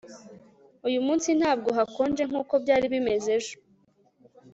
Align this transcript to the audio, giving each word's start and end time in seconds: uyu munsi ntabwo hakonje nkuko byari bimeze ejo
uyu 0.87 0.99
munsi 1.05 1.29
ntabwo 1.39 1.69
hakonje 1.77 2.23
nkuko 2.29 2.53
byari 2.63 2.85
bimeze 2.93 3.27
ejo 3.37 3.55